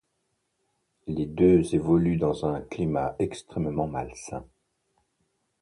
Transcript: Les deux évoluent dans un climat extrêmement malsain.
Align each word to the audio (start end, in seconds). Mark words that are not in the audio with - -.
Les 1.05 1.27
deux 1.27 1.75
évoluent 1.75 2.17
dans 2.17 2.47
un 2.47 2.59
climat 2.59 3.15
extrêmement 3.19 3.85
malsain. 3.85 4.43